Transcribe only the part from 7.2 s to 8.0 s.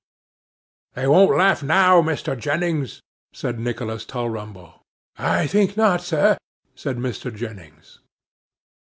Jennings.